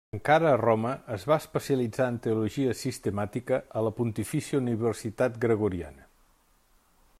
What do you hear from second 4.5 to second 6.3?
Universitat Gregoriana.